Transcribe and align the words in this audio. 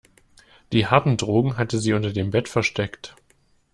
Die 0.73 0.87
harten 0.87 1.15
Drogen 1.15 1.57
hatte 1.57 1.77
sie 1.77 1.93
unter 1.93 2.11
dem 2.11 2.31
Bett 2.31 2.49
versteckt. 2.49 3.15